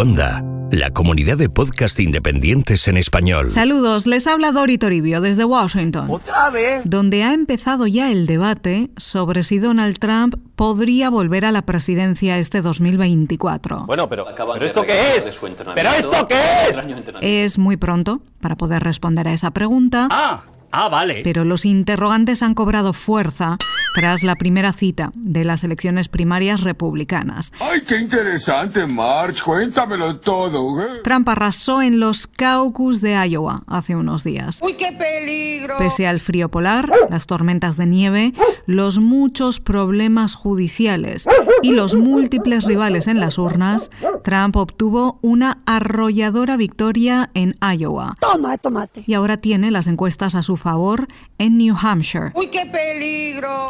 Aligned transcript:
Onda, 0.00 0.42
la 0.70 0.88
comunidad 0.92 1.36
de 1.36 1.50
podcast 1.50 2.00
independientes 2.00 2.88
en 2.88 2.96
español. 2.96 3.50
Saludos, 3.50 4.06
les 4.06 4.26
habla 4.26 4.50
Dori 4.50 4.78
Toribio 4.78 5.20
desde 5.20 5.44
Washington. 5.44 6.10
¿Otra 6.10 6.48
vez? 6.48 6.84
Donde 6.86 7.22
ha 7.22 7.34
empezado 7.34 7.86
ya 7.86 8.10
el 8.10 8.26
debate 8.26 8.88
sobre 8.96 9.42
si 9.42 9.58
Donald 9.58 9.98
Trump 9.98 10.36
podría 10.56 11.10
volver 11.10 11.44
a 11.44 11.52
la 11.52 11.60
presidencia 11.60 12.38
este 12.38 12.62
2024. 12.62 13.84
Bueno, 13.84 14.08
pero, 14.08 14.24
¿pero 14.34 14.64
esto 14.64 14.84
qué 14.84 15.16
es? 15.18 15.38
¿Pero 15.74 15.90
esto 15.90 16.26
qué 16.26 16.40
es? 16.70 16.82
Es 17.20 17.58
muy 17.58 17.76
pronto 17.76 18.22
para 18.40 18.56
poder 18.56 18.82
responder 18.82 19.28
a 19.28 19.34
esa 19.34 19.50
pregunta. 19.50 20.08
Ah, 20.10 20.44
ah, 20.72 20.88
vale. 20.88 21.20
Pero 21.24 21.44
los 21.44 21.64
interrogantes 21.64 22.42
han 22.42 22.54
cobrado 22.54 22.92
fuerza 22.92 23.56
tras 23.94 24.22
la 24.22 24.36
primera 24.36 24.72
cita 24.72 25.10
de 25.14 25.44
las 25.44 25.64
elecciones 25.64 26.08
primarias 26.08 26.60
republicanas. 26.60 27.52
¡Ay, 27.60 27.80
qué 27.82 27.98
interesante, 27.98 28.86
March! 28.86 29.42
Cuéntamelo 29.42 30.20
todo. 30.20 30.80
¿eh? 30.80 31.00
Trump 31.02 31.28
arrasó 31.28 31.82
en 31.82 31.98
los 31.98 32.26
caucus 32.26 33.00
de 33.00 33.14
Iowa 33.28 33.62
hace 33.66 33.96
unos 33.96 34.24
días. 34.24 34.60
¡Uy, 34.62 34.74
qué 34.74 34.92
peligro! 34.92 35.76
Pese 35.78 36.06
al 36.06 36.20
frío 36.20 36.50
polar, 36.50 36.90
las 37.10 37.26
tormentas 37.26 37.76
de 37.76 37.86
nieve, 37.86 38.32
los 38.66 38.98
muchos 38.98 39.60
problemas 39.60 40.34
judiciales 40.34 41.26
y 41.62 41.72
los 41.72 41.94
múltiples 41.94 42.64
rivales 42.64 43.06
en 43.06 43.20
las 43.20 43.38
urnas, 43.38 43.90
Trump 44.22 44.56
obtuvo 44.56 45.18
una 45.22 45.62
arrolladora 45.66 46.56
victoria 46.56 47.30
en 47.34 47.56
Iowa. 47.60 48.16
Toma, 48.20 48.56
tomate. 48.58 49.04
Y 49.06 49.14
ahora 49.14 49.38
tiene 49.38 49.70
las 49.70 49.86
encuestas 49.86 50.34
a 50.34 50.42
su 50.42 50.56
favor 50.60 51.08
en 51.38 51.58
New 51.58 51.74
Hampshire. 51.76 52.30
¡Uy, 52.34 52.46
qué 52.48 52.66
peligro! 52.66 53.20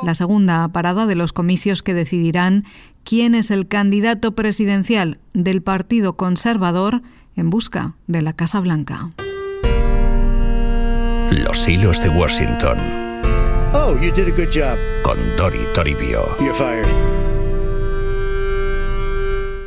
la 0.03 0.15
segunda 0.15 0.69
parada 0.69 1.07
de 1.07 1.15
los 1.15 1.33
comicios 1.33 1.83
que 1.83 1.95
decidirán 1.95 2.65
quién 3.05 3.35
es 3.35 3.51
el 3.51 3.69
candidato 3.69 4.33
presidencial 4.33 5.19
del 5.33 5.63
Partido 5.63 6.17
Conservador 6.17 7.03
en 7.37 7.51
busca 7.51 7.95
de 8.07 8.23
la 8.23 8.33
Casa 8.33 8.61
Blanca. 8.61 9.11
Los 11.31 11.69
hilos 11.69 12.03
de 12.03 12.09
Washington. 12.09 12.79
Oh, 13.73 13.97
you 14.01 14.11
did 14.13 14.27
a 14.27 14.37
good 14.37 14.51
job. 14.53 14.77
Con 15.05 15.17
Dori 15.37 15.65
Toribio. 15.75 16.37
You're 16.41 16.53
fired. 16.53 17.10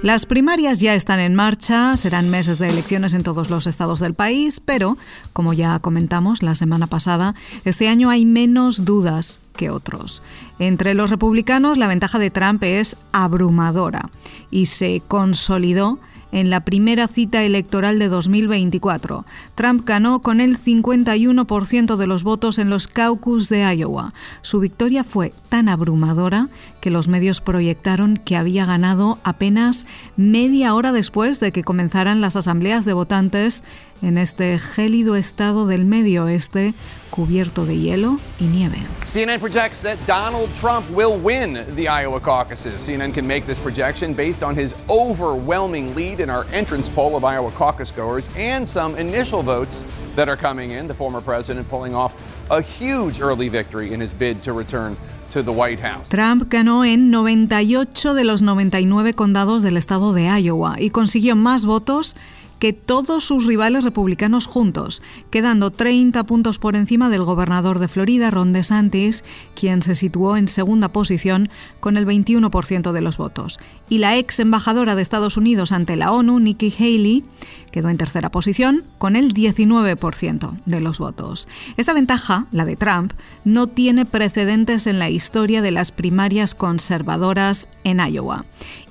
Las 0.04 0.26
primarias 0.26 0.82
ya 0.82 0.96
están 0.96 1.22
en 1.22 1.34
marcha, 1.34 1.96
serán 1.96 2.30
meses 2.30 2.60
de 2.60 2.68
elecciones 2.68 3.14
en 3.14 3.24
todos 3.24 3.50
los 3.50 3.68
estados 3.68 4.02
del 4.02 4.14
país, 4.14 4.60
pero, 4.60 4.98
como 5.32 5.54
ya 5.54 5.80
comentamos 5.80 6.44
la 6.44 6.56
semana 6.56 6.88
pasada, 6.88 7.36
este 7.64 7.88
año 7.88 8.10
hay 8.10 8.26
menos 8.26 8.84
dudas 8.84 9.40
que 9.56 9.70
otros. 9.70 10.22
Entre 10.60 10.94
los 10.94 11.10
republicanos 11.10 11.78
la 11.78 11.88
ventaja 11.88 12.20
de 12.20 12.32
Trump 12.32 12.62
es 12.64 12.98
abrumadora 13.14 14.10
y 14.52 14.66
se 14.66 15.02
consolidó 15.08 16.00
en 16.34 16.50
la 16.50 16.62
primera 16.62 17.08
cita 17.08 17.44
electoral 17.44 18.00
de 18.00 18.10
2024. 18.10 19.24
Trump 19.56 19.86
ganó 19.86 20.22
con 20.22 20.42
el 20.42 20.58
51% 20.58 21.96
de 21.96 22.08
los 22.08 22.24
votos 22.24 22.58
en 22.58 22.70
los 22.70 22.88
caucus 22.88 23.48
de 23.48 23.62
Iowa. 23.76 24.14
Su 24.42 24.60
victoria 24.60 25.04
fue 25.04 25.32
tan 25.48 25.70
abrumadora 25.70 26.50
que 26.82 26.90
los 26.90 27.08
medios 27.08 27.40
proyectaron 27.40 28.18
que 28.18 28.36
había 28.36 28.66
ganado 28.66 29.20
apenas 29.24 29.86
media 30.18 30.74
hora 30.74 30.92
después 30.92 31.40
de 31.40 31.52
que 31.52 31.64
comenzaran 31.64 32.20
las 32.20 32.36
asambleas 32.36 32.84
de 32.84 32.94
votantes 32.94 33.64
en 34.04 34.18
este 34.18 34.60
gélido 34.60 35.16
estado 35.16 35.66
del 35.66 35.86
medio 35.86 36.26
oeste 36.26 36.74
cubierto 37.10 37.66
de 37.66 37.78
hielo 37.78 38.20
y 38.40 38.46
nieve. 38.46 38.78
CNN 39.06 39.40
projects 39.40 39.82
that 39.82 39.98
Donald 40.08 40.50
Trump 40.56 40.90
will 40.92 41.18
win 41.18 41.64
the 41.76 41.88
Iowa 41.88 42.20
caucuses. 42.20 42.82
CNN 42.82 43.14
can 43.14 43.26
make 43.26 43.46
this 43.46 43.60
projection 43.60 44.14
based 44.14 44.44
on 44.44 44.56
his 44.56 44.76
overwhelming 44.90 45.96
lead 45.96 46.20
in 46.20 46.30
our 46.30 46.46
entrance 46.52 46.90
poll 46.90 47.16
of 47.16 47.24
Iowa 47.24 47.52
caucus 47.52 47.92
goers 47.92 48.30
and 48.36 48.68
some 48.68 48.98
initial 48.98 49.44
votes 49.44 49.84
that 50.16 50.28
are 50.28 50.38
coming 50.38 50.72
in. 50.72 50.88
The 50.88 50.96
former 50.96 51.22
president 51.22 51.70
pulling 51.70 51.94
off 51.94 52.14
a 52.50 52.62
huge 52.62 53.22
early 53.22 53.48
victory 53.48 53.94
in 53.94 54.00
his 54.00 54.12
bid 54.12 54.42
to 54.44 54.54
return 54.54 54.98
to 55.32 55.44
the 55.44 55.52
White 55.52 55.80
House. 55.80 56.10
Trump 56.10 56.46
ganó 56.50 56.84
en 56.86 57.12
98 57.12 58.14
de 58.14 58.24
los 58.24 58.42
99 58.42 59.14
condados 59.14 59.62
del 59.62 59.78
estado 59.78 60.14
de 60.14 60.26
Iowa 60.26 60.76
y 60.80 60.90
consiguió 60.90 61.36
más 61.36 61.66
votos 61.66 62.16
que 62.64 62.72
todos 62.72 63.26
sus 63.26 63.46
rivales 63.46 63.84
republicanos 63.84 64.46
juntos, 64.46 65.02
quedando 65.30 65.70
30 65.70 66.24
puntos 66.24 66.60
por 66.60 66.78
encima 66.78 67.10
del 67.10 67.26
gobernador 67.26 67.78
de 67.78 67.90
Florida, 67.90 68.32
Ron 68.32 68.54
DeSantis, 68.54 69.26
quien 69.54 69.82
se 69.82 69.96
situó 69.96 70.38
en 70.38 70.48
segunda 70.48 70.88
posición 70.94 71.50
con 71.82 71.98
el 71.98 72.08
21% 72.08 72.94
de 72.94 73.02
los 73.02 73.18
votos. 73.18 73.60
Y 73.90 73.98
la 73.98 74.16
ex 74.16 74.40
embajadora 74.40 74.96
de 74.96 75.02
Estados 75.02 75.36
Unidos 75.36 75.74
ante 75.74 75.98
la 75.98 76.14
ONU, 76.14 76.40
Nikki 76.40 76.74
Haley, 76.80 77.26
quedó 77.74 77.90
en 77.90 77.98
tercera 77.98 78.32
posición 78.32 78.86
con 78.98 79.18
el 79.18 79.34
19% 79.34 80.58
de 80.66 80.80
los 80.80 81.00
votos. 81.00 81.50
Esta 81.76 81.92
ventaja, 81.92 82.48
la 82.54 82.64
de 82.64 82.78
Trump, 82.78 83.12
no 83.44 83.68
tiene 83.68 84.06
precedentes 84.06 84.88
en 84.88 85.00
la 85.00 85.10
historia 85.10 85.62
de 85.62 85.72
las 85.72 85.92
primarias 85.92 86.56
conservadoras 86.56 87.68
en 87.84 88.00
Iowa. 88.00 88.46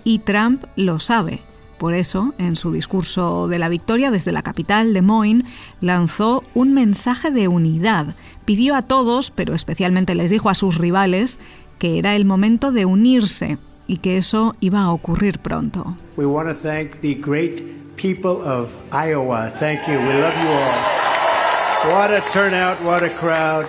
Y 0.05 0.19
Trump 0.19 0.65
lo 0.77 0.99
sabe 0.99 1.41
por 1.83 1.95
eso, 1.95 2.33
en 2.39 2.55
su 2.55 2.71
discurso 2.71 3.49
de 3.49 3.59
la 3.59 3.69
victoria 3.69 4.13
desde 4.13 4.31
la 4.31 4.43
capital, 4.43 4.95
Des 4.95 5.03
Moines, 5.03 5.45
lanzó 5.81 6.45
un 6.55 6.75
mensaje 6.75 7.33
de 7.33 7.49
unidad. 7.49 8.15
Pidió 8.45 8.77
a 8.77 8.83
todos, 8.83 9.33
pero 9.33 9.53
especialmente 9.53 10.15
les 10.15 10.31
dijo 10.31 10.49
a 10.49 10.55
sus 10.55 10.79
rivales, 10.79 11.41
que 11.81 11.99
era 11.99 12.15
el 12.15 12.25
momento 12.25 12.71
de 12.71 12.85
unirse 12.85 13.59
y 13.89 13.97
que 13.97 14.17
eso 14.17 14.55
iba 14.61 14.83
a 14.83 14.93
ocurrir 14.93 15.41
pronto. 15.41 15.97
We 16.17 16.25
want 16.25 16.49
to 16.51 16.55
thank 16.55 17.01
the 17.01 17.15
great 17.15 17.97
people 17.97 18.49
of 18.49 18.69
Iowa. 18.93 19.51
Thank 19.59 19.81
you. 19.89 19.95
We 19.95 20.15
love 20.15 20.37
you 20.41 20.51
all. 20.51 21.93
What 21.97 22.13
a 22.13 22.23
turnout, 22.33 22.81
what 22.85 23.03
a 23.03 23.11
crowd. 23.11 23.67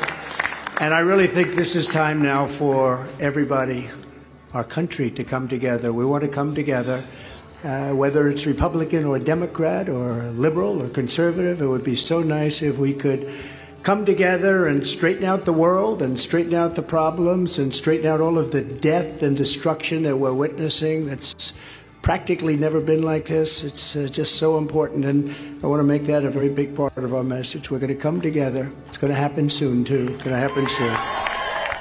And 0.80 0.94
I 0.94 1.00
really 1.00 1.28
think 1.28 1.56
this 1.56 1.76
is 1.76 1.88
time 1.88 2.22
now 2.22 2.46
for 2.46 3.08
everybody, 3.20 3.90
our 4.54 4.64
country, 4.64 5.10
to 5.10 5.24
come 5.24 5.48
together. 5.48 5.92
We 5.92 6.06
want 6.06 6.22
to 6.22 6.30
come 6.30 6.54
together. 6.54 7.04
Uh, 7.64 7.94
whether 7.94 8.30
it's 8.30 8.46
Republican 8.46 9.06
or 9.06 9.18
Democrat 9.18 9.88
or 9.88 10.24
liberal 10.32 10.84
or 10.84 10.90
conservative, 10.90 11.62
it 11.62 11.68
would 11.68 11.84
be 11.84 11.96
so 11.96 12.22
nice 12.22 12.62
if 12.62 12.78
we 12.78 12.94
could 12.94 13.32
come 13.84 14.06
together 14.06 14.68
and 14.68 14.86
straighten 14.86 15.24
out 15.24 15.46
the 15.46 15.54
world 15.54 16.02
and 16.02 16.20
straighten 16.20 16.54
out 16.54 16.76
the 16.76 16.82
problems 16.82 17.60
and 17.60 17.74
straighten 17.74 18.06
out 18.06 18.20
all 18.20 18.38
of 18.38 18.52
the 18.52 18.62
death 18.62 19.24
and 19.24 19.38
destruction 19.38 20.04
that 20.04 20.18
we're 20.18 20.34
witnessing. 20.34 21.06
That's 21.06 21.54
practically 22.02 22.58
never 22.58 22.82
been 22.82 23.02
like 23.02 23.28
this. 23.28 23.64
It's 23.64 23.96
uh, 23.96 24.10
just 24.12 24.36
so 24.36 24.58
important, 24.58 25.06
and 25.06 25.34
I 25.64 25.68
want 25.68 25.80
to 25.80 25.86
make 25.86 26.04
that 26.08 26.26
a 26.26 26.30
very 26.30 26.50
big 26.50 26.76
part 26.76 26.98
of 26.98 27.14
our 27.14 27.24
message. 27.24 27.72
We're 27.72 27.80
going 27.80 27.96
to 27.96 28.02
come 28.02 28.20
together. 28.20 28.70
It's 28.88 28.98
going 28.98 29.14
to 29.14 29.20
happen 29.20 29.50
soon, 29.50 29.86
too. 29.86 30.10
It's 30.14 30.24
going 30.24 30.36
to 30.36 30.38
happen 30.38 30.68
soon. 30.68 31.23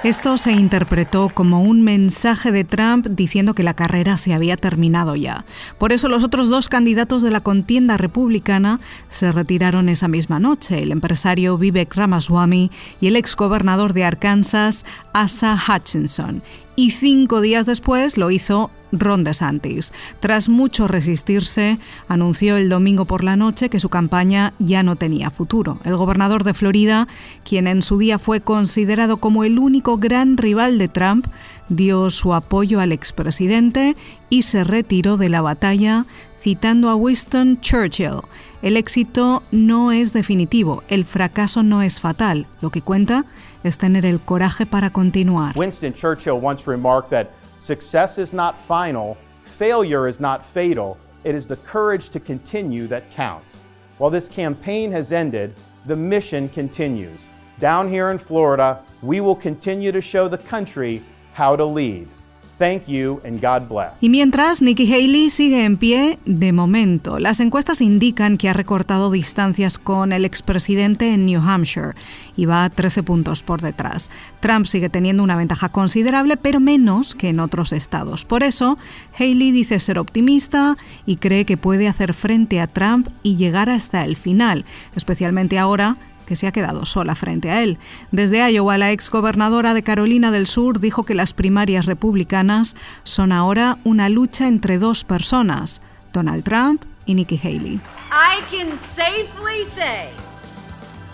Esto 0.04 0.36
se 0.36 0.50
interpretó 0.50 1.28
como 1.28 1.62
un 1.62 1.82
mensaje 1.82 2.50
de 2.50 2.64
Trump 2.64 3.06
diciendo 3.06 3.54
que 3.54 3.62
la 3.62 3.74
carrera 3.74 4.16
se 4.16 4.34
había 4.34 4.56
terminado 4.56 5.14
ya. 5.14 5.44
Por 5.78 5.92
eso 5.92 6.08
los 6.08 6.24
otros 6.24 6.48
dos 6.48 6.68
candidatos 6.68 7.22
de 7.22 7.30
la 7.30 7.40
contienda 7.40 7.96
republicana 7.96 8.80
se 9.10 9.30
retiraron 9.30 9.88
esa 9.88 10.08
misma 10.08 10.40
noche, 10.40 10.82
el 10.82 10.90
empresario 10.90 11.56
Vivek 11.56 11.94
Ramaswamy 11.94 12.72
y 13.00 13.06
el 13.06 13.14
exgobernador 13.14 13.92
de 13.92 14.04
Arkansas, 14.04 14.84
Asa 15.12 15.56
Hutchinson. 15.56 16.42
Y 16.74 16.90
cinco 16.90 17.40
días 17.40 17.64
después 17.66 18.18
lo 18.18 18.32
hizo 18.32 18.72
Ron 18.92 19.24
DeSantis. 19.24 19.92
Tras 20.20 20.48
mucho 20.48 20.86
resistirse, 20.86 21.78
anunció 22.08 22.56
el 22.56 22.68
domingo 22.68 23.04
por 23.04 23.24
la 23.24 23.36
noche 23.36 23.70
que 23.70 23.80
su 23.80 23.88
campaña 23.88 24.52
ya 24.58 24.82
no 24.82 24.96
tenía 24.96 25.30
futuro. 25.30 25.78
El 25.84 25.96
gobernador 25.96 26.44
de 26.44 26.54
Florida, 26.54 27.08
quien 27.44 27.66
en 27.66 27.82
su 27.82 27.98
día 27.98 28.18
fue 28.18 28.40
considerado 28.40 29.16
como 29.16 29.44
el 29.44 29.58
único 29.58 29.98
gran 29.98 30.36
rival 30.36 30.78
de 30.78 30.88
Trump, 30.88 31.26
dio 31.68 32.10
su 32.10 32.34
apoyo 32.34 32.80
al 32.80 32.92
expresidente 32.92 33.96
y 34.28 34.42
se 34.42 34.64
retiró 34.64 35.16
de 35.16 35.28
la 35.28 35.40
batalla, 35.40 36.04
citando 36.40 36.90
a 36.90 36.96
Winston 36.96 37.60
Churchill. 37.60 38.20
El 38.62 38.76
éxito 38.76 39.42
no 39.50 39.92
es 39.92 40.12
definitivo, 40.12 40.82
el 40.88 41.04
fracaso 41.04 41.62
no 41.62 41.82
es 41.82 42.00
fatal. 42.00 42.46
Lo 42.60 42.70
que 42.70 42.82
cuenta 42.82 43.24
es 43.64 43.78
tener 43.78 44.06
el 44.06 44.20
coraje 44.20 44.66
para 44.66 44.90
continuar. 44.90 45.56
Winston 45.56 45.94
Churchill 45.94 46.38
once 46.42 46.64
remarked 46.66 47.10
that 47.10 47.28
Success 47.62 48.18
is 48.18 48.32
not 48.32 48.60
final, 48.60 49.16
failure 49.44 50.08
is 50.08 50.18
not 50.18 50.44
fatal. 50.46 50.98
It 51.22 51.36
is 51.36 51.46
the 51.46 51.58
courage 51.58 52.08
to 52.08 52.18
continue 52.18 52.88
that 52.88 53.08
counts. 53.12 53.60
While 53.98 54.10
this 54.10 54.28
campaign 54.28 54.90
has 54.90 55.12
ended, 55.12 55.54
the 55.86 55.94
mission 55.94 56.48
continues. 56.48 57.28
Down 57.60 57.88
here 57.88 58.10
in 58.10 58.18
Florida, 58.18 58.82
we 59.00 59.20
will 59.20 59.36
continue 59.36 59.92
to 59.92 60.00
show 60.00 60.26
the 60.26 60.38
country 60.38 61.04
how 61.34 61.54
to 61.54 61.64
lead. 61.64 62.08
Thank 62.58 62.86
you 62.86 63.20
and 63.24 63.40
God 63.40 63.68
bless. 63.68 64.02
Y 64.02 64.08
mientras, 64.08 64.62
Nikki 64.62 64.92
Haley 64.92 65.30
sigue 65.30 65.64
en 65.64 65.76
pie 65.76 66.18
de 66.24 66.52
momento. 66.52 67.18
Las 67.18 67.40
encuestas 67.40 67.80
indican 67.80 68.36
que 68.36 68.48
ha 68.48 68.52
recortado 68.52 69.10
distancias 69.10 69.78
con 69.78 70.12
el 70.12 70.24
expresidente 70.24 71.12
en 71.12 71.26
New 71.26 71.40
Hampshire 71.40 71.94
y 72.36 72.46
va 72.46 72.70
13 72.70 73.02
puntos 73.02 73.42
por 73.42 73.60
detrás. 73.60 74.10
Trump 74.40 74.66
sigue 74.66 74.88
teniendo 74.88 75.22
una 75.22 75.36
ventaja 75.36 75.70
considerable, 75.70 76.36
pero 76.36 76.60
menos 76.60 77.14
que 77.14 77.30
en 77.30 77.40
otros 77.40 77.72
estados. 77.72 78.24
Por 78.24 78.42
eso, 78.42 78.78
Haley 79.18 79.50
dice 79.50 79.80
ser 79.80 79.98
optimista 79.98 80.76
y 81.06 81.16
cree 81.16 81.44
que 81.44 81.56
puede 81.56 81.88
hacer 81.88 82.14
frente 82.14 82.60
a 82.60 82.66
Trump 82.66 83.08
y 83.22 83.36
llegar 83.36 83.70
hasta 83.70 84.04
el 84.04 84.16
final, 84.16 84.64
especialmente 84.94 85.58
ahora 85.58 85.96
que 86.32 86.36
se 86.36 86.46
ha 86.46 86.52
quedado 86.52 86.86
sola 86.86 87.14
frente 87.14 87.50
a 87.50 87.62
él. 87.62 87.76
Desde 88.10 88.50
Iowa, 88.50 88.78
la 88.78 88.90
exgobernadora 88.90 89.74
de 89.74 89.82
Carolina 89.82 90.30
del 90.30 90.46
Sur 90.46 90.80
dijo 90.80 91.04
que 91.04 91.14
las 91.14 91.34
primarias 91.34 91.84
republicanas 91.84 92.74
son 93.04 93.32
ahora 93.32 93.76
una 93.84 94.08
lucha 94.08 94.48
entre 94.48 94.78
dos 94.78 95.04
personas, 95.04 95.82
Donald 96.14 96.42
Trump 96.42 96.84
y 97.04 97.16
Nikki 97.16 97.36
Haley. 97.36 97.80
I 98.10 98.40
can 98.50 98.70
safely 98.96 99.66
say 99.74 100.08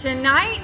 tonight 0.01 0.61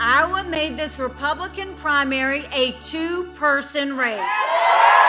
Iowa 0.00 0.42
made 0.44 0.78
this 0.78 0.98
Republican 0.98 1.74
primary 1.74 2.46
a 2.54 2.72
two-person 2.80 3.94
race. 3.94 5.05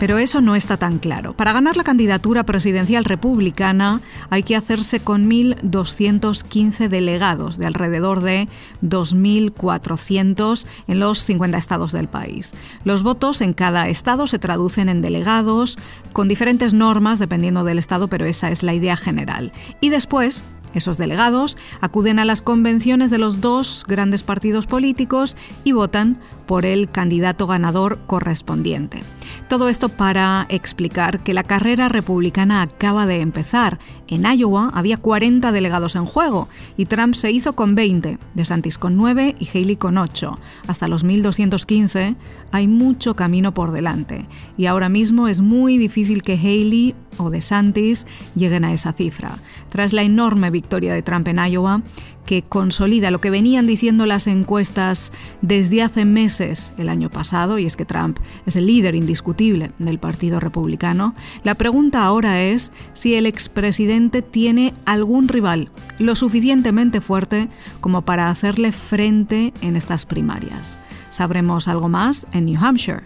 Pero 0.00 0.16
eso 0.16 0.40
no 0.40 0.56
está 0.56 0.78
tan 0.78 0.98
claro. 0.98 1.34
Para 1.34 1.52
ganar 1.52 1.76
la 1.76 1.84
candidatura 1.84 2.44
presidencial 2.44 3.04
republicana 3.04 4.00
hay 4.30 4.42
que 4.42 4.56
hacerse 4.56 5.00
con 5.00 5.28
1.215 5.28 6.88
delegados, 6.88 7.58
de 7.58 7.66
alrededor 7.66 8.22
de 8.22 8.48
2.400 8.82 10.64
en 10.88 11.00
los 11.00 11.26
50 11.26 11.58
estados 11.58 11.92
del 11.92 12.08
país. 12.08 12.54
Los 12.82 13.02
votos 13.02 13.42
en 13.42 13.52
cada 13.52 13.90
estado 13.90 14.26
se 14.26 14.38
traducen 14.38 14.88
en 14.88 15.02
delegados, 15.02 15.76
con 16.14 16.28
diferentes 16.28 16.72
normas 16.72 17.18
dependiendo 17.18 17.62
del 17.64 17.78
estado, 17.78 18.08
pero 18.08 18.24
esa 18.24 18.50
es 18.50 18.62
la 18.62 18.72
idea 18.72 18.96
general. 18.96 19.52
Y 19.82 19.90
después, 19.90 20.44
esos 20.72 20.96
delegados 20.96 21.58
acuden 21.82 22.18
a 22.18 22.24
las 22.24 22.40
convenciones 22.40 23.10
de 23.10 23.18
los 23.18 23.42
dos 23.42 23.84
grandes 23.86 24.22
partidos 24.22 24.66
políticos 24.66 25.36
y 25.62 25.72
votan 25.72 26.18
por 26.46 26.64
el 26.64 26.90
candidato 26.90 27.46
ganador 27.46 27.98
correspondiente. 28.06 29.02
Todo 29.48 29.68
esto 29.68 29.88
para 29.88 30.46
explicar 30.48 31.20
que 31.22 31.34
la 31.34 31.42
carrera 31.42 31.88
republicana 31.88 32.62
acaba 32.62 33.06
de 33.06 33.20
empezar. 33.20 33.78
En 34.08 34.24
Iowa 34.24 34.70
había 34.74 34.96
40 34.96 35.52
delegados 35.52 35.94
en 35.96 36.04
juego 36.04 36.48
y 36.76 36.86
Trump 36.86 37.14
se 37.14 37.30
hizo 37.30 37.54
con 37.54 37.74
20, 37.74 38.18
DeSantis 38.34 38.78
con 38.78 38.96
9 38.96 39.36
y 39.38 39.48
Haley 39.48 39.76
con 39.76 39.98
8. 39.98 40.38
Hasta 40.66 40.88
los 40.88 41.04
1215 41.04 42.16
hay 42.52 42.68
mucho 42.68 43.14
camino 43.14 43.54
por 43.54 43.72
delante 43.72 44.26
y 44.56 44.66
ahora 44.66 44.88
mismo 44.88 45.28
es 45.28 45.40
muy 45.40 45.78
difícil 45.78 46.22
que 46.22 46.34
Haley 46.34 46.94
o 47.18 47.30
DeSantis 47.30 48.06
lleguen 48.34 48.64
a 48.64 48.72
esa 48.72 48.92
cifra. 48.92 49.38
Tras 49.68 49.92
la 49.92 50.02
enorme 50.02 50.50
victoria 50.50 50.94
de 50.94 51.02
Trump 51.02 51.28
en 51.28 51.38
Iowa, 51.38 51.82
que 52.30 52.42
consolida 52.42 53.10
lo 53.10 53.20
que 53.20 53.28
venían 53.28 53.66
diciendo 53.66 54.06
las 54.06 54.28
encuestas 54.28 55.10
desde 55.42 55.82
hace 55.82 56.04
meses 56.04 56.72
el 56.78 56.88
año 56.88 57.10
pasado, 57.10 57.58
y 57.58 57.66
es 57.66 57.74
que 57.74 57.84
Trump 57.84 58.20
es 58.46 58.54
el 58.54 58.66
líder 58.66 58.94
indiscutible 58.94 59.72
del 59.80 59.98
Partido 59.98 60.38
Republicano, 60.38 61.16
la 61.42 61.56
pregunta 61.56 62.04
ahora 62.04 62.40
es 62.40 62.70
si 62.94 63.16
el 63.16 63.26
expresidente 63.26 64.22
tiene 64.22 64.74
algún 64.84 65.26
rival 65.26 65.70
lo 65.98 66.14
suficientemente 66.14 67.00
fuerte 67.00 67.48
como 67.80 68.02
para 68.02 68.30
hacerle 68.30 68.70
frente 68.70 69.52
en 69.60 69.74
estas 69.74 70.06
primarias. 70.06 70.78
Sabremos 71.10 71.66
algo 71.66 71.88
más 71.88 72.28
en 72.32 72.44
New 72.44 72.64
Hampshire. 72.64 73.02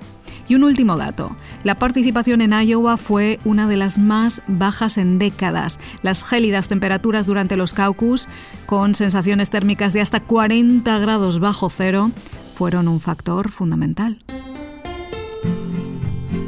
Y 0.49 0.55
un 0.55 0.65
último 0.65 0.97
dato. 0.97 1.37
La 1.63 1.77
participación 1.77 2.41
en 2.41 2.53
Iowa 2.53 2.97
fue 2.97 3.39
una 3.45 3.67
de 3.67 3.77
las 3.77 3.99
más 3.99 4.43
bajas 4.47 4.99
en 4.99 5.19
décadas. 5.19 5.79
Las 6.03 6.25
gélidas 6.25 6.69
temperaturas 6.69 7.27
durante 7.27 7.57
los 7.57 7.75
caucus, 7.75 8.29
con 8.67 8.95
sensaciones 8.95 9.51
térmicas 9.51 9.93
de 9.93 10.01
hasta 10.01 10.21
40 10.21 10.99
grados 10.99 11.41
bajo 11.41 11.71
cero, 11.71 12.11
fueron 12.55 12.89
un 12.89 13.01
factor 13.01 13.51
fundamental. 13.51 14.19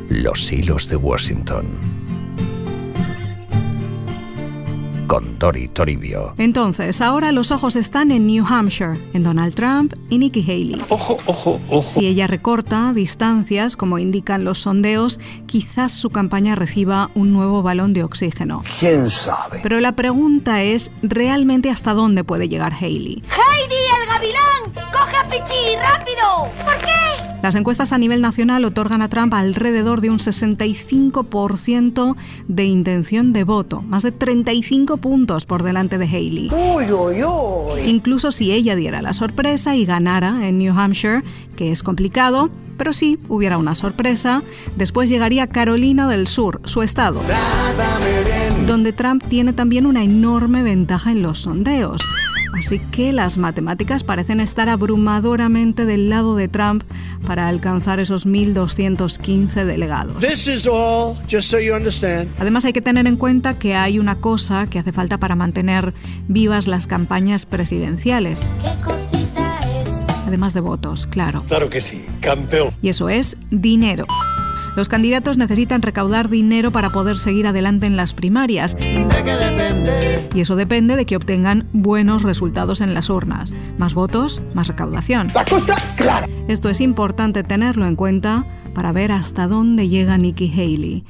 Los 0.09 0.51
hilos 0.53 0.89
de 0.89 0.97
Washington 0.97 1.67
con 5.06 5.38
Dori 5.38 5.69
Toribio. 5.69 6.35
Entonces, 6.38 7.00
ahora 7.00 7.32
los 7.32 7.50
ojos 7.50 7.76
están 7.76 8.11
en 8.11 8.26
New 8.26 8.44
Hampshire, 8.47 8.99
en 9.12 9.23
Donald 9.23 9.55
Trump 9.55 9.94
y 10.11 10.19
Nikki 10.19 10.43
Haley. 10.43 10.82
Ojo, 10.88 11.17
ojo, 11.26 11.61
ojo. 11.69 12.00
Si 12.00 12.06
ella 12.06 12.26
recorta 12.26 12.93
distancias, 12.93 13.76
como 13.76 13.99
indican 13.99 14.44
los 14.44 14.58
sondeos, 14.58 15.20
quizás 15.47 15.93
su 15.93 16.11
campaña 16.11 16.55
reciba 16.55 17.11
un 17.14 17.32
nuevo 17.32 17.62
balón 17.62 17.93
de 17.93 18.03
oxígeno. 18.03 18.62
¿Quién 18.79 19.11
sabe? 19.11 19.61
Pero 19.62 19.81
la 19.81 19.93
pregunta 19.93 20.62
es, 20.62 20.91
¿realmente 21.03 21.70
hasta 21.70 21.94
dónde 21.94 22.25
puede 22.25 22.49
llegar 22.49 22.73
Haley? 22.73 23.23
¡Heidi, 23.23 23.75
el 24.02 24.09
gavilán! 24.09 24.91
¡Coge 24.93 25.17
a 25.17 25.29
Pichi, 25.29 25.76
rápido! 25.81 26.50
¿Por 26.64 26.76
qué? 26.79 27.06
Las 27.47 27.55
encuestas 27.55 27.93
a 27.93 27.99
nivel 27.99 28.23
nacional 28.23 28.65
otorgan 28.65 29.03
a 29.03 29.09
Trump 29.09 29.33
alrededor 29.33 30.01
de 30.01 30.11
un 30.11 30.19
65% 30.19 32.17
de 32.49 32.65
intención 32.65 33.33
de 33.33 33.45
voto, 33.45 33.83
más 33.83 34.03
de 34.03 34.11
35 34.11 34.97
puntos 34.97 35.47
por 35.47 35.63
delante 35.63 35.97
de 35.97 36.07
Haley. 36.07 36.51
Uy, 36.51 36.91
uy, 36.91 37.23
uy. 37.23 37.83
Incluso 37.83 38.33
si 38.33 38.51
ella 38.51 38.75
diera 38.75 39.01
la 39.01 39.13
sorpresa 39.13 39.77
y 39.77 39.85
ganara 39.85 40.49
en 40.49 40.59
New 40.59 40.77
Hampshire, 40.77 41.23
que 41.55 41.71
es 41.71 41.85
complicado, 41.85 42.51
pero 42.77 42.93
sí 42.93 43.21
hubiera 43.29 43.59
una 43.59 43.77
sorpresa, 43.77 44.43
después 44.77 45.09
llegaría 45.09 45.47
Carolina 45.47 46.09
del 46.09 46.27
Sur, 46.27 46.61
su 46.65 46.83
estado, 46.83 47.23
donde 48.67 48.93
Trump 48.93 49.23
tiene 49.29 49.53
también 49.53 49.87
una 49.87 50.03
enorme 50.03 50.65
ventaja 50.65 51.13
en 51.13 51.23
los 51.23 51.43
sondeos. 51.43 52.03
Así 52.53 52.79
que 52.79 53.13
las 53.13 53.39
matemáticas 53.39 54.05
parecen 54.05 54.41
estar 54.41 54.69
abrumadoramente 54.69 55.85
del 55.85 56.09
lado 56.09 56.37
de 56.37 56.49
Trump 56.49 56.85
para 57.27 57.49
alcanzar 57.49 58.01
esos 58.01 58.27
1.215 58.27 59.65
delegados. 59.65 60.19
This 60.19 60.47
is 60.49 60.67
all, 60.67 61.17
just 61.31 61.51
so 61.51 61.59
you 61.59 61.75
understand. 61.75 62.29
Además 62.39 62.65
hay 62.65 62.73
que 62.73 62.81
tener 62.81 63.07
en 63.07 63.17
cuenta 63.17 63.59
que 63.59 63.75
hay 63.75 63.99
una 63.99 64.17
cosa 64.17 64.69
que 64.69 64.79
hace 64.79 64.93
falta 64.93 65.19
para 65.19 65.37
mantener 65.37 65.95
vivas 66.29 66.67
las 66.67 66.87
campañas 66.87 67.47
presidenciales. 67.47 68.41
Además 70.27 70.55
de 70.55 70.61
votos, 70.61 71.07
claro. 71.07 71.45
Claro 71.47 71.71
que 71.71 71.81
sí, 71.81 72.05
campeón. 72.21 72.71
Y 72.83 72.89
eso 72.89 73.09
es 73.09 73.37
dinero. 73.51 74.07
Los 74.76 74.90
candidatos 74.90 75.38
necesitan 75.38 75.81
recaudar 75.81 76.28
dinero 76.28 76.70
para 76.70 76.90
poder 76.90 77.17
seguir 77.19 77.46
adelante 77.46 77.87
en 77.87 77.96
las 77.96 78.12
primarias. 78.12 78.76
Y 80.34 80.40
eso 80.40 80.55
depende 80.55 80.96
de 80.96 81.06
que 81.06 81.17
obtengan 81.17 81.67
buenos 81.73 82.23
resultados 82.23 82.82
en 82.82 82.93
las 82.93 83.08
urnas. 83.08 83.55
Más 83.78 83.94
votos, 83.94 84.43
más 84.52 84.69
recaudación. 84.69 85.28
La 85.34 85.46
cosa 85.46 85.75
clara. 85.96 86.28
Esto 86.46 86.69
es 86.69 86.82
importante 86.82 87.43
tenerlo 87.43 87.87
en 87.87 87.96
cuenta 87.96 88.44
para 88.75 88.92
ver 88.92 89.12
hasta 89.12 89.47
dónde 89.47 89.88
llega 89.88 90.18
Nikki 90.18 90.52
Haley. 90.52 91.04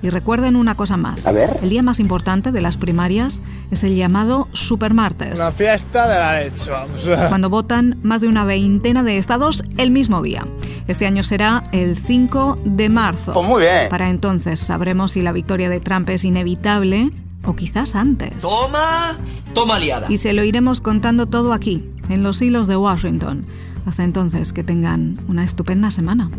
Y 0.00 0.08
recuerden 0.08 0.56
una 0.56 0.74
cosa 0.74 0.96
más. 0.96 1.26
A 1.28 1.32
ver. 1.32 1.58
El 1.62 1.68
día 1.68 1.82
más 1.82 2.00
importante 2.00 2.50
de 2.50 2.60
las 2.60 2.76
primarias 2.78 3.40
es 3.70 3.84
el 3.84 3.94
llamado 3.94 4.48
Supermartes, 4.52 5.38
Una 5.38 5.52
fiesta 5.52 6.08
de 6.08 6.18
la 6.18 6.40
leche, 6.40 6.70
vamos. 6.70 7.08
cuando 7.28 7.48
votan 7.48 7.98
más 8.02 8.20
de 8.22 8.28
una 8.28 8.44
veintena 8.44 9.04
de 9.04 9.18
estados 9.18 9.62
el 9.76 9.90
mismo 9.92 10.20
día. 10.22 10.44
Este 10.88 11.06
año 11.06 11.22
será 11.22 11.62
el 11.72 11.96
5 11.96 12.58
de 12.64 12.88
marzo. 12.88 13.32
Pues 13.32 13.46
muy 13.46 13.62
bien. 13.62 13.88
Para 13.88 14.10
entonces 14.10 14.60
sabremos 14.60 15.12
si 15.12 15.22
la 15.22 15.32
victoria 15.32 15.68
de 15.68 15.80
Trump 15.80 16.08
es 16.10 16.24
inevitable 16.24 17.10
o 17.44 17.54
quizás 17.54 17.94
antes. 17.94 18.38
Toma, 18.38 19.18
toma 19.54 19.78
liada. 19.78 20.06
Y 20.10 20.16
se 20.16 20.32
lo 20.32 20.44
iremos 20.44 20.80
contando 20.80 21.26
todo 21.26 21.52
aquí, 21.52 21.90
en 22.08 22.22
los 22.22 22.40
hilos 22.42 22.66
de 22.68 22.76
Washington. 22.76 23.46
Hasta 23.86 24.04
entonces, 24.04 24.52
que 24.52 24.62
tengan 24.62 25.18
una 25.28 25.44
estupenda 25.44 25.90
semana. 25.90 26.30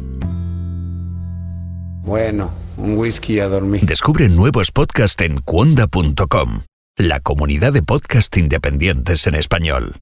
Bueno, 2.05 2.51
un 2.77 2.97
whisky 2.97 3.39
a 3.39 3.47
dormir. 3.47 3.81
Descubre 3.85 4.29
nuevos 4.29 4.71
podcasts 4.71 5.21
en 5.21 5.37
cuonda.com, 5.41 6.61
la 6.97 7.19
comunidad 7.19 7.73
de 7.73 7.81
podcast 7.81 8.35
independientes 8.37 9.27
en 9.27 9.35
español. 9.35 9.97